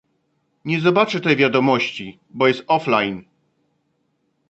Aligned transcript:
Nie 0.65 0.81
zobaczy 0.81 1.21
tej 1.21 1.35
wiadomości, 1.35 2.19
bo 2.29 2.47
jest 2.47 2.63
offline. 2.67 3.23